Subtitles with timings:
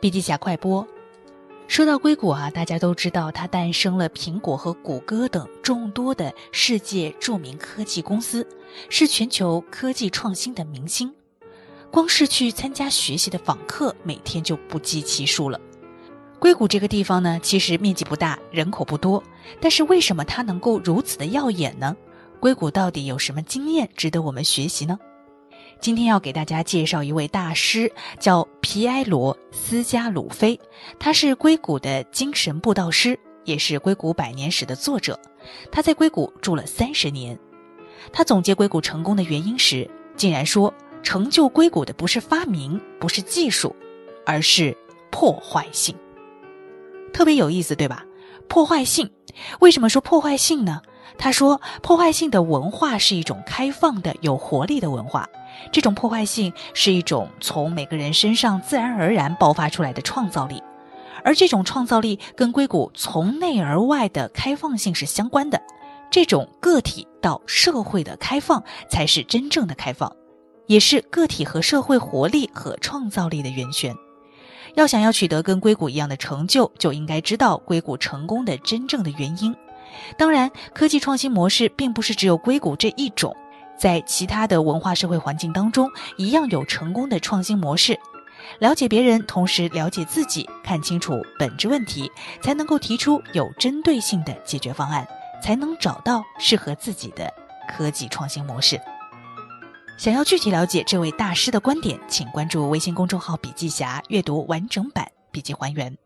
[0.00, 0.86] 笔记侠快播。
[1.68, 8.46] 说到硅谷啊，大家都知道它诞生了苹果和谷歌等众多的世界著名科技公司，
[8.88, 11.12] 是全球科技创新的明星。
[11.90, 15.60] 光是去参加学习的访客，每天就不计其数了。
[16.38, 19.22] 硅谷这个地方呢，其实面积不大，人口不多，
[19.60, 21.94] 但是为什么它能够如此的耀眼呢？
[22.40, 24.98] 硅谷到底有什么经验值得我们学习呢？
[25.78, 30.56] 今天要给大家介绍一位大师，叫皮埃罗·斯加鲁菲，
[30.96, 35.18] 他是硅谷的精神布道师，也是硅谷百年史的作者。
[35.72, 37.36] 他在硅谷住了三十年。
[38.12, 43.74] 他总结硅谷成功的原因时，竟然说：成就硅谷的不是发明，不是技术，
[44.24, 44.76] 而是
[45.10, 45.92] 破坏性。
[47.12, 48.04] 特别有意思，对吧？
[48.46, 49.10] 破坏性，
[49.58, 50.80] 为什么说破坏性呢？
[51.18, 55.28] 他说，破坏性的文化是一种开放的、有活力的文化。
[55.72, 60.62] 这种破坏性是一种从每个人身上自然而然爆发出来的创造力，
[61.24, 65.60] 而这种创造力跟硅谷从内而外的开放性是相关的。
[66.10, 70.10] 这种个体到社会的开放才是真正的开放，
[70.66, 73.94] 也是个体和社会活力和创造力的源泉。
[74.74, 79.54] 要想要取得跟硅谷一样的成就，就应该知道硅谷成功的真正的原因。
[80.16, 83.36] 当然，科技创新模式并不是只有硅谷这一种。
[83.80, 87.98] 在其他的文化社会环境当中，一样有成功的创新模式。
[88.58, 95.08] 了解别人，同时了解自己，看清楚本质问题，才能够提出有针对性的解决方案，
[95.42, 97.32] 才能找到适合自己的
[97.68, 98.78] 科技创新模式。
[99.96, 105.96] 想要具体了解这位大师的观点，请关注微信公众号“笔记侠”，阅读完整版笔记还原。